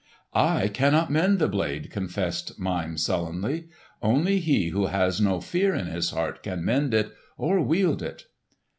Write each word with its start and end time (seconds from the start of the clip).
"I 0.33 0.67
cannot 0.67 1.11
mend 1.11 1.37
the 1.37 1.47
blade," 1.47 1.91
confessed 1.91 2.57
Mime 2.59 2.97
sullenly. 2.97 3.67
"Only 4.01 4.39
he 4.39 4.69
who 4.69 4.87
has 4.87 5.21
no 5.21 5.39
fear 5.39 5.75
in 5.75 5.85
his 5.85 6.09
heart 6.09 6.41
can 6.41 6.65
mend 6.65 6.95
it 6.95 7.13
or 7.37 7.61
wield 7.61 8.01
it." 8.01 8.23